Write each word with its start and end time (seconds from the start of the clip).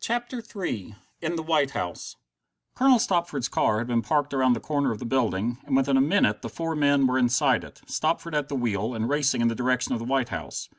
CHAPTER 0.00 0.40
III 0.42 0.96
In 1.20 1.36
the 1.36 1.42
White 1.42 1.72
House 1.72 2.16
Colonel 2.74 2.98
Stopford's 2.98 3.46
car 3.46 3.76
had 3.76 3.88
been 3.88 4.00
parked 4.00 4.32
around 4.32 4.54
the 4.54 4.58
corner 4.60 4.90
of 4.90 5.00
the 5.00 5.04
building, 5.04 5.58
and 5.64 5.76
within 5.76 5.98
a 5.98 6.00
minute 6.00 6.40
the 6.40 6.48
four 6.48 6.74
men 6.74 7.06
were 7.06 7.18
inside 7.18 7.62
it, 7.62 7.82
Stopford 7.86 8.34
at 8.34 8.48
the 8.48 8.54
wheel, 8.56 8.94
and 8.94 9.06
racing 9.10 9.42
in 9.42 9.48
the 9.48 9.54
direction 9.54 9.92
of 9.92 9.98
the 9.98 10.06
White 10.06 10.30
House. 10.30 10.70